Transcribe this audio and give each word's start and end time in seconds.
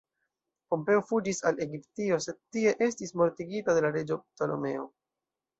Pompeo 0.73 1.03
fuĝis 1.09 1.41
al 1.49 1.61
Egiptio, 1.65 2.19
sed 2.27 2.39
tie 2.57 2.73
estis 2.89 3.15
mortigita 3.23 3.77
de 3.79 3.87
la 3.89 3.93
reĝo 3.99 4.21
Ptolemeo. 4.25 4.91